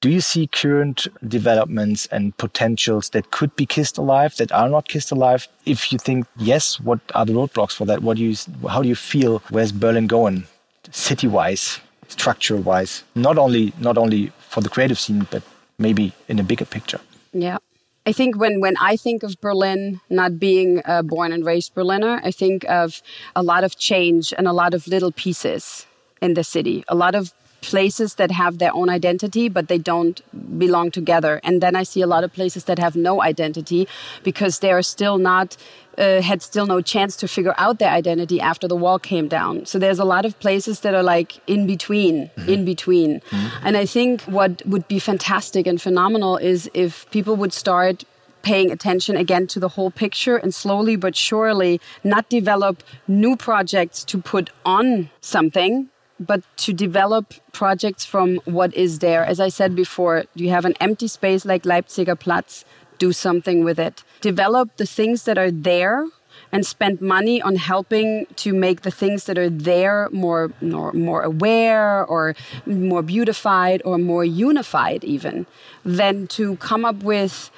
[0.00, 4.86] Do you see current developments and potentials that could be kissed alive that are not
[4.86, 5.48] kissed alive?
[5.66, 8.00] If you think yes, what are the roadblocks for that?
[8.00, 8.36] What do you,
[8.68, 9.42] how do you feel?
[9.50, 10.46] Where's Berlin going,
[10.92, 13.02] city-wise, structure-wise?
[13.16, 15.42] Not only not only for the creative scene, but
[15.78, 17.00] maybe in a bigger picture.
[17.32, 17.58] Yeah.
[18.06, 22.20] I think when, when I think of Berlin, not being a born and raised Berliner,
[22.22, 23.02] I think of
[23.34, 25.86] a lot of change and a lot of little pieces
[26.22, 30.20] in the city, a lot of places that have their own identity, but they don't
[30.58, 31.40] belong together.
[31.42, 33.88] And then I see a lot of places that have no identity
[34.22, 35.56] because they are still not.
[35.96, 39.66] Uh, had still no chance to figure out their identity after the wall came down.
[39.66, 42.48] So there's a lot of places that are like in between, mm-hmm.
[42.48, 43.18] in between.
[43.18, 43.66] Mm-hmm.
[43.66, 48.04] And I think what would be fantastic and phenomenal is if people would start
[48.42, 54.04] paying attention again to the whole picture and slowly but surely not develop new projects
[54.04, 55.88] to put on something
[56.20, 59.24] but to develop projects from what is there.
[59.24, 62.64] As I said before, you have an empty space like Leipziger Platz,
[62.98, 64.02] do something with it.
[64.20, 66.06] Develop the things that are there
[66.50, 71.22] and spend money on helping to make the things that are there more, more, more
[71.22, 72.34] aware or
[72.66, 75.46] more beautified or more unified, even,
[75.84, 77.50] than to come up with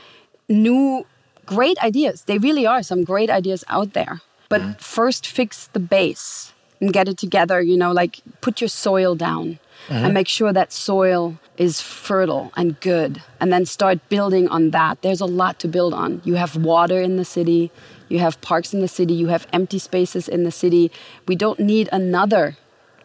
[0.48, 1.06] new
[1.46, 2.24] great ideas.
[2.24, 4.20] They really are some great ideas out there.
[4.48, 4.80] But mm.
[4.80, 9.58] first, fix the base and get it together, you know, like put your soil down
[9.88, 10.04] mm-hmm.
[10.04, 15.02] and make sure that soil is fertile and good and then start building on that.
[15.02, 16.22] There's a lot to build on.
[16.24, 17.70] You have water in the city,
[18.08, 20.90] you have parks in the city, you have empty spaces in the city.
[21.28, 22.56] We don't need another.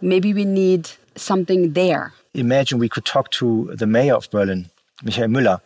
[0.01, 2.13] Maybe we need something there.
[2.33, 4.69] Imagine we could talk to the mayor of Berlin,
[5.03, 5.61] Michael Müller.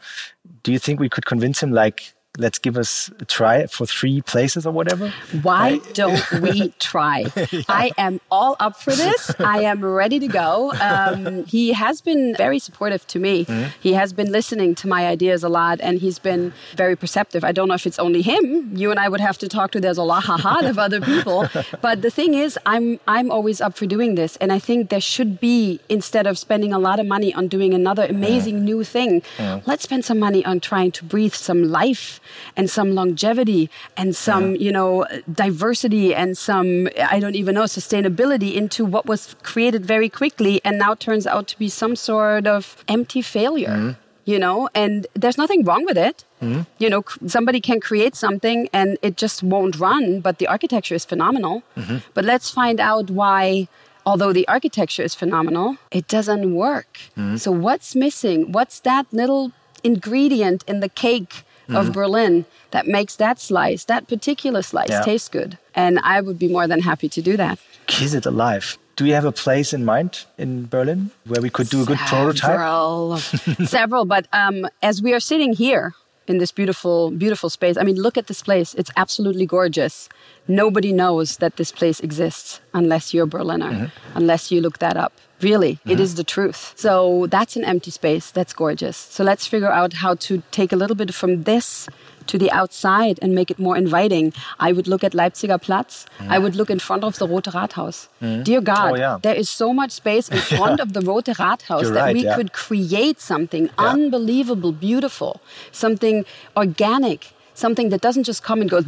[0.63, 4.21] Do you think we could convince him like let's give us a try for three
[4.21, 5.13] places or whatever.
[5.41, 7.25] Why I, don't we try?
[7.51, 7.61] yeah.
[7.67, 9.31] I am all up for this.
[9.39, 10.71] I am ready to go.
[10.79, 13.45] Um, he has been very supportive to me.
[13.45, 13.69] Mm-hmm.
[13.81, 17.43] He has been listening to my ideas a lot and he's been very perceptive.
[17.43, 18.75] I don't know if it's only him.
[18.75, 19.79] You and I would have to talk to.
[19.79, 21.47] There's a lot of other people.
[21.81, 25.01] But the thing is, I'm I'm always up for doing this, and I think there
[25.01, 28.63] should be instead of spending a lot of money on doing another amazing mm.
[28.63, 29.65] new thing, mm.
[29.67, 32.19] let's spend some money on trying to breathe some life
[32.55, 34.61] and some longevity and some, yeah.
[34.61, 40.09] you know, diversity and some, I don't even know, sustainability into what was created very
[40.09, 43.69] quickly and now turns out to be some sort of empty failure.
[43.69, 43.95] Mm.
[44.25, 46.23] you know, and there's nothing wrong with it.
[46.41, 46.61] Mm-hmm.
[46.77, 51.03] You know, somebody can create something and it just won't run, but the architecture is
[51.03, 51.63] phenomenal.
[51.75, 51.97] Mm-hmm.
[52.13, 53.67] But let's find out why,
[54.05, 56.99] although the architecture is phenomenal, it doesn't work.
[57.17, 57.37] Mm-hmm.
[57.37, 58.51] So, what's missing?
[58.51, 59.51] What's that little
[59.83, 61.91] ingredient in the cake of mm-hmm.
[61.91, 65.01] Berlin that makes that slice, that particular slice, yeah.
[65.01, 65.57] taste good?
[65.75, 67.59] And I would be more than happy to do that.
[67.87, 68.77] Kiss it alive.
[68.95, 71.97] Do you have a place in mind in Berlin where we could do a good
[71.99, 73.19] prototype?
[73.65, 75.93] Several, but um, as we are sitting here
[76.27, 78.73] in this beautiful, beautiful space, I mean, look at this place.
[78.73, 80.09] It's absolutely gorgeous.
[80.49, 83.89] Nobody knows that this place exists unless you're a Berliner, mm -hmm.
[84.15, 85.13] unless you look that up.
[85.41, 85.91] Really, mm -hmm.
[85.91, 86.15] it mm-hmm.
[86.15, 86.59] the truth.
[86.75, 86.91] So
[87.35, 88.25] that's an empty space.
[88.33, 88.97] That's gorgeous.
[89.15, 91.87] So let's figure out how to take a little bit from this
[92.29, 94.33] to the outside and make it more inviting.
[94.67, 96.05] I would look at Leipziger Platz.
[96.19, 96.35] Mm.
[96.35, 98.07] I would look in front of the Rote Rathaus.
[98.21, 98.43] Mm.
[98.43, 99.17] Dear God, oh, yeah.
[99.21, 100.85] there is so much space in front yeah.
[100.85, 102.35] of the Rote Rathaus You're that right, we yeah.
[102.37, 107.21] could create something unbelievable, beautiful, something organic,
[107.59, 108.83] something that doesn't just come and go,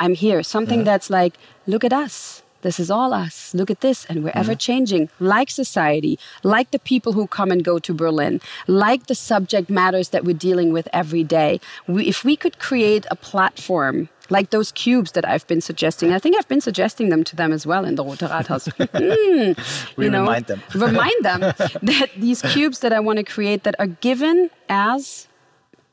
[0.00, 0.84] I'm here, something mm.
[0.84, 1.34] that's like,
[1.66, 3.54] look at us this is all us.
[3.54, 4.04] Look at this.
[4.06, 4.40] And we're mm.
[4.40, 9.14] ever changing, like society, like the people who come and go to Berlin, like the
[9.14, 11.60] subject matters that we're dealing with every day.
[11.86, 16.10] We, if we could create a platform like those cubes that I've been suggesting.
[16.14, 18.66] I think I've been suggesting them to them as well in the Rote Rathaus.
[18.78, 20.62] mm, we you know, remind them.
[20.74, 21.40] remind them
[21.82, 25.28] that these cubes that I want to create that are given as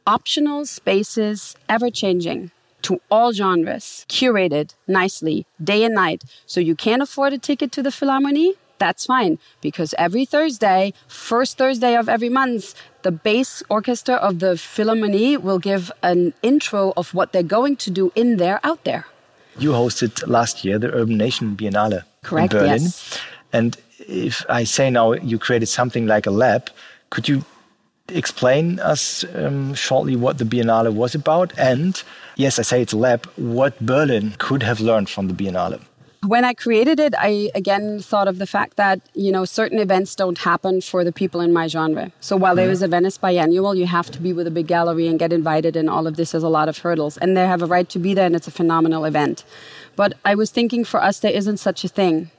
[0.05, 2.51] optional spaces, ever changing
[2.83, 6.23] to all genres, curated nicely, day and night.
[6.45, 8.53] So you can't afford a ticket to the Philharmonie?
[8.79, 14.55] That's fine, because every Thursday, first Thursday of every month, the bass orchestra of the
[14.55, 19.05] Philharmonie will give an intro of what they're going to do in there, out there.
[19.59, 22.81] You hosted last year the Urban Nation Biennale Correct, in Berlin.
[22.81, 23.19] Yes.
[23.53, 26.71] And if I say now you created something like a lab,
[27.11, 27.45] could you
[28.17, 32.01] explain us um, shortly what the Biennale was about and
[32.35, 35.79] yes, I say it's a lab, what Berlin could have learned from the Biennale.
[36.25, 40.13] When I created it, I again thought of the fact that, you know, certain events
[40.15, 42.11] don't happen for the people in my genre.
[42.19, 45.07] So while there is a Venice biannual, you have to be with a big gallery
[45.07, 47.17] and get invited, and all of this has a lot of hurdles.
[47.17, 49.43] And they have a right to be there, and it's a phenomenal event.
[49.95, 52.29] But I was thinking for us, there isn't such a thing.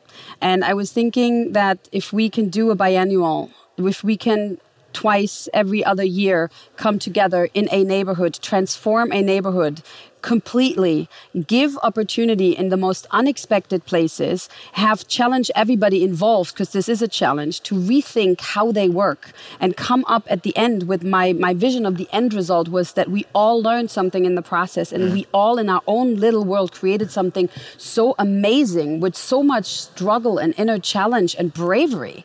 [0.40, 4.58] And I was thinking that if we can do a biannual, if we can
[4.92, 9.83] twice every other year come together in a neighborhood, transform a neighborhood
[10.22, 11.09] completely,
[11.46, 17.09] give opportunity in the most unexpected places, have challenge everybody involved, because this is a
[17.09, 21.52] challenge, to rethink how they work and come up at the end with my, my
[21.52, 25.12] vision of the end result was that we all learned something in the process and
[25.12, 30.38] we all in our own little world created something so amazing with so much struggle
[30.38, 32.24] and inner challenge and bravery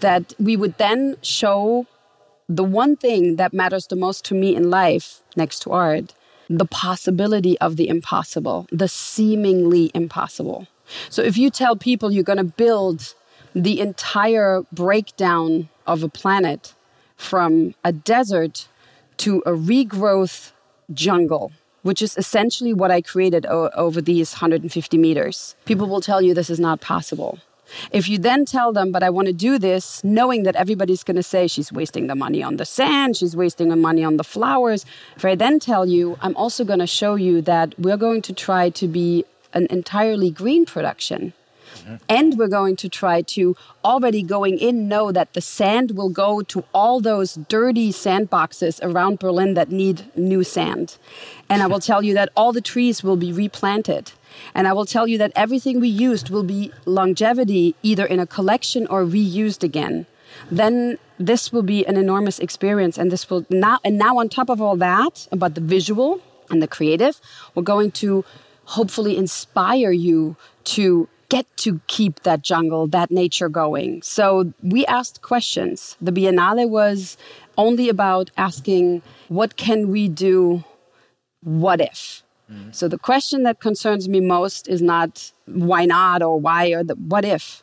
[0.00, 1.86] that we would then show
[2.56, 6.12] the one thing that matters the most to me in life, next to art,
[6.50, 10.66] the possibility of the impossible, the seemingly impossible.
[11.08, 13.14] So if you tell people you're going to build
[13.54, 16.74] the entire breakdown of a planet
[17.16, 18.68] from a desert
[19.18, 20.52] to a regrowth
[20.92, 26.34] jungle, which is essentially what I created over these 150 meters, people will tell you
[26.34, 27.38] this is not possible.
[27.90, 31.16] If you then tell them, but I want to do this, knowing that everybody's going
[31.16, 34.24] to say she's wasting the money on the sand, she's wasting the money on the
[34.24, 34.84] flowers.
[35.16, 38.32] If I then tell you, I'm also going to show you that we're going to
[38.32, 41.32] try to be an entirely green production.
[41.74, 41.96] Mm-hmm.
[42.08, 46.42] And we're going to try to already going in know that the sand will go
[46.42, 50.98] to all those dirty sandboxes around Berlin that need new sand.
[51.48, 54.12] And I will tell you that all the trees will be replanted
[54.54, 58.26] and I will tell you that everything we used will be longevity, either in a
[58.26, 60.06] collection or reused again.
[60.50, 62.98] Then this will be an enormous experience.
[62.98, 66.62] And this will now, and now on top of all that, about the visual and
[66.62, 67.20] the creative,
[67.54, 68.24] we're going to
[68.64, 74.02] hopefully inspire you to get to keep that jungle, that nature going.
[74.02, 75.96] So we asked questions.
[76.00, 77.16] The Biennale was
[77.56, 80.64] only about asking, what can we do?
[81.42, 82.22] What if?
[82.52, 82.74] Mm.
[82.74, 86.94] So the question that concerns me most is not why not or why or the
[86.94, 87.62] what if.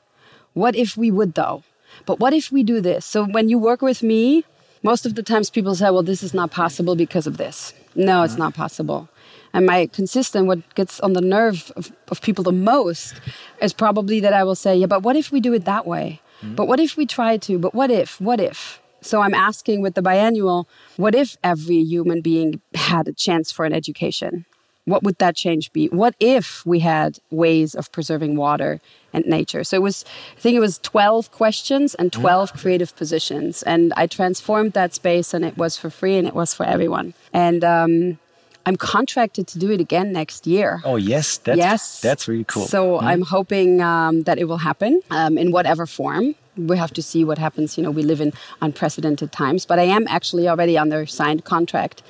[0.53, 1.63] What if we would though?
[2.05, 3.05] But what if we do this?
[3.05, 4.45] So when you work with me,
[4.83, 7.73] most of the times people say, well, this is not possible because of this.
[7.95, 8.39] No, it's mm.
[8.39, 9.09] not possible.
[9.53, 13.19] And my consistent, what gets on the nerve of, of, people the most
[13.61, 16.21] is probably that I will say, yeah, but what if we do it that way?
[16.41, 16.55] Mm.
[16.55, 17.57] But what if we try to?
[17.57, 18.21] But what if?
[18.21, 18.79] What if?
[19.01, 20.65] So I'm asking with the biannual,
[20.97, 24.45] what if every human being had a chance for an education?
[24.85, 25.87] What would that change be?
[25.87, 28.81] What if we had ways of preserving water
[29.13, 29.63] and nature?
[29.63, 30.03] So it was,
[30.35, 33.61] I think it was 12 questions and 12 creative positions.
[33.63, 37.13] And I transformed that space and it was for free and it was for everyone.
[37.33, 38.17] And um,
[38.65, 40.81] I'm contracted to do it again next year.
[40.83, 42.67] Oh yes, that's, yes, that's really cool.
[42.67, 43.03] So mm.
[43.03, 46.35] I'm hoping um, that it will happen um, in whatever form.
[46.55, 47.77] We have to see what happens.
[47.77, 52.03] You know, we live in unprecedented times, but I am actually already under signed contract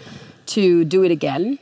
[0.48, 1.60] to do it again,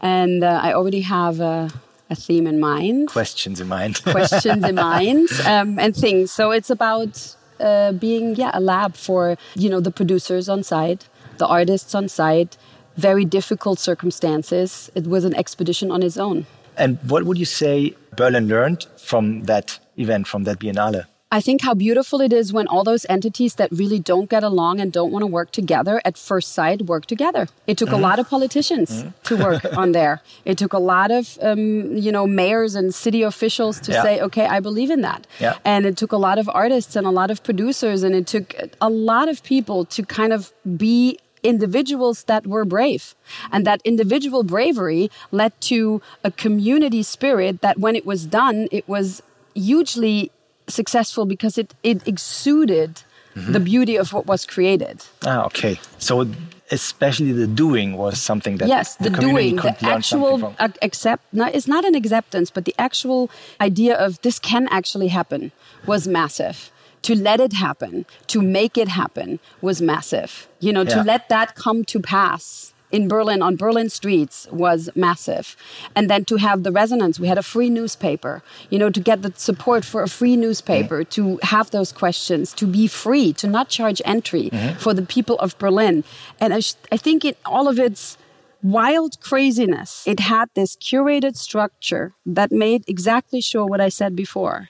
[0.00, 1.70] and uh, I already have a,
[2.08, 3.08] a, theme in mind.
[3.08, 4.02] Questions in mind.
[4.18, 6.32] questions in mind, um, and things.
[6.32, 11.08] So it's about uh, being yeah a lab for you know the producers on site,
[11.38, 12.56] the artists on site
[12.96, 14.90] very difficult circumstances.
[14.94, 16.46] It was an expedition on its own.
[16.76, 21.06] And what would you say Berlin learned from that event, from that Biennale?
[21.32, 24.80] I think how beautiful it is when all those entities that really don't get along
[24.80, 27.46] and don't want to work together at first sight work together.
[27.66, 27.92] It took mm.
[27.92, 28.02] a mm-hmm.
[28.02, 29.12] lot of politicians mm.
[29.24, 30.22] to work on there.
[30.44, 34.02] It took a lot of um, you know mayors and city officials to yeah.
[34.02, 35.26] say, okay, I believe in that.
[35.38, 35.58] Yeah.
[35.64, 38.54] And it took a lot of artists and a lot of producers and it took
[38.80, 43.14] a lot of people to kind of be individuals that were brave.
[43.52, 48.86] And that individual bravery led to a community spirit that, when it was done, it
[48.88, 49.22] was
[49.54, 50.30] hugely
[50.70, 52.90] successful because it, it exuded
[53.34, 53.52] mm -hmm.
[53.52, 54.96] the beauty of what was created.
[55.26, 55.78] Ah, okay.
[55.98, 56.26] So
[56.70, 60.54] especially the doing was something that yes the, the doing the actual
[60.88, 63.28] accept no, it's not an acceptance but the actual
[63.68, 65.50] idea of this can actually happen
[65.84, 66.56] was massive
[67.02, 70.48] to let it happen, to make it happen was massive.
[70.60, 70.96] You know, yeah.
[70.96, 75.56] to let that come to pass in Berlin on Berlin streets was massive.
[75.94, 79.22] And then to have the resonance, we had a free newspaper, you know, to get
[79.22, 81.38] the support for a free newspaper, mm -hmm.
[81.40, 84.74] to have those questions, to be free, to not charge entry mm -hmm.
[84.78, 86.04] for the people of Berlin.
[86.40, 86.60] And I,
[86.94, 88.16] I think in all of its
[88.62, 94.68] wild craziness, it had this curated structure that made exactly sure what I said before.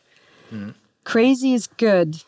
[0.51, 0.73] Mm -hmm.
[1.03, 2.25] Crazy is good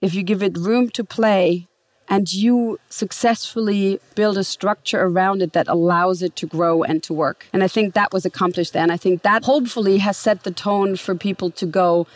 [0.00, 1.68] if you give it room to play
[2.10, 7.14] and you successfully build a structure around it that allows it to grow and to
[7.14, 7.46] work.
[7.52, 8.90] And I think that was accomplished then.
[8.90, 12.08] I think that hopefully has set the tone for people to go,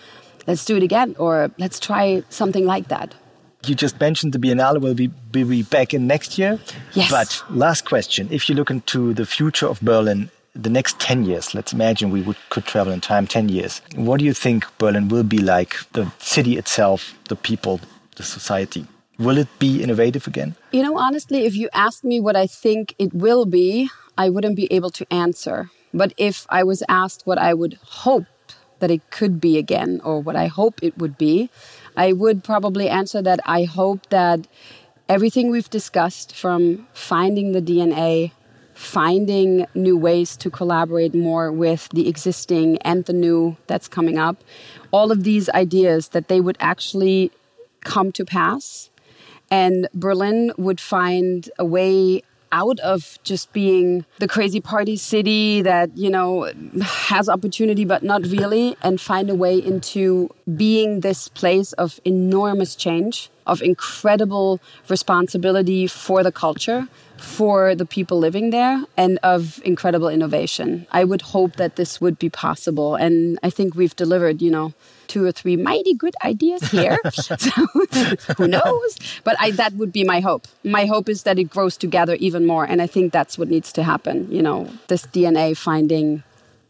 [0.49, 3.15] let's do it again, or let's try something like that.
[3.65, 6.59] You just mentioned the Biennale will be, be back in next year.
[6.93, 7.11] Yes.
[7.11, 11.55] But last question if you look into the future of Berlin the next 10 years,
[11.55, 13.81] let's imagine we would, could travel in time 10 years.
[13.95, 15.77] What do you think Berlin will be like?
[15.93, 17.81] The city itself, the people,
[18.17, 18.87] the society?
[19.19, 20.57] Will it be innovative again?
[20.73, 24.57] You know, honestly, if you ask me what I think it will be, I wouldn't
[24.57, 25.71] be able to answer.
[25.93, 28.27] But if I was asked what I would hope
[28.81, 31.49] that it could be again, or what I hope it would be,
[31.97, 34.49] I would probably answer that I hope that
[35.09, 38.33] everything we've discussed from finding the DNA
[38.75, 44.43] finding new ways to collaborate more with the existing and the new that's coming up.
[44.91, 47.31] All of these ideas that they would actually
[47.85, 48.91] come to pass.
[49.55, 55.97] And Berlin would find a way out of just being the crazy party city that,
[55.97, 56.51] you know,
[56.83, 60.07] has opportunity but not really, and find a way into
[60.57, 66.89] being this place of enormous change, of incredible responsibility for the culture
[67.25, 70.87] for the people living there and of incredible innovation.
[70.93, 72.95] I would hope that this would be possible.
[72.95, 74.75] And I think we've delivered, you know,
[75.09, 76.99] two or three mighty good ideas here.
[77.13, 77.35] so
[78.37, 78.99] who knows?
[79.25, 80.47] But I, that would be my hope.
[80.63, 82.65] My hope is that it grows together even more.
[82.65, 84.31] And I think that's what needs to happen.
[84.31, 86.23] You know, this DNA finding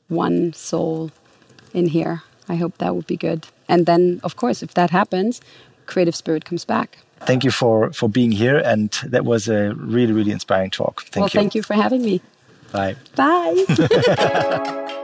[0.08, 1.10] one soul
[1.72, 2.22] in here.
[2.48, 3.48] I hope that would be good.
[3.68, 5.40] And then, of course, if that happens,
[5.86, 6.98] creative spirit comes back.
[7.20, 8.58] Thank you for, for being here.
[8.58, 11.04] And that was a really, really inspiring talk.
[11.10, 11.40] Thank well, you.
[11.40, 12.20] thank you for having me.
[12.72, 12.96] Bye.
[13.16, 13.64] Bye.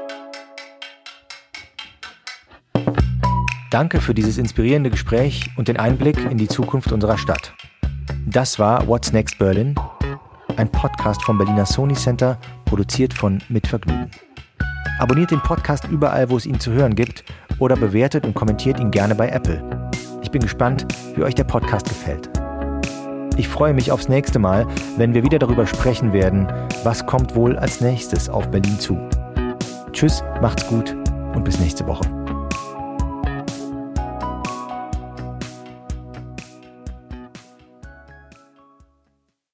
[3.71, 7.53] Danke für dieses inspirierende Gespräch und den Einblick in die Zukunft unserer Stadt.
[8.27, 9.77] Das war What's Next Berlin,
[10.57, 14.11] ein Podcast vom Berliner Sony Center, produziert von Mitvergnügen.
[14.99, 17.25] Abonniert den Podcast überall, wo es ihn zu hören gibt
[17.61, 19.90] oder bewertet und kommentiert ihn gerne bei Apple.
[20.31, 22.31] Ich bin gespannt, wie euch der Podcast gefällt.
[23.37, 24.65] Ich freue mich aufs nächste Mal,
[24.97, 26.47] wenn wir wieder darüber sprechen werden,
[26.85, 28.97] was kommt wohl als nächstes auf Berlin zu.
[29.91, 30.95] Tschüss, macht's gut
[31.35, 32.20] und bis nächste Woche.